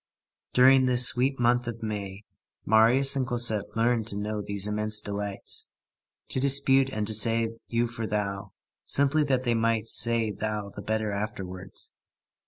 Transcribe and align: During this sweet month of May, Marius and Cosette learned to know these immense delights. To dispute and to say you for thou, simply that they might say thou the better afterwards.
During 0.53 0.87
this 0.87 1.05
sweet 1.05 1.39
month 1.39 1.67
of 1.67 1.83
May, 1.83 2.23
Marius 2.65 3.15
and 3.15 3.27
Cosette 3.27 3.75
learned 3.77 4.07
to 4.07 4.17
know 4.17 4.41
these 4.41 4.65
immense 4.65 4.99
delights. 4.99 5.69
To 6.29 6.39
dispute 6.39 6.89
and 6.89 7.05
to 7.05 7.13
say 7.13 7.49
you 7.67 7.85
for 7.85 8.07
thou, 8.07 8.53
simply 8.83 9.23
that 9.25 9.43
they 9.43 9.53
might 9.53 9.85
say 9.85 10.31
thou 10.31 10.71
the 10.75 10.81
better 10.81 11.11
afterwards. 11.11 11.93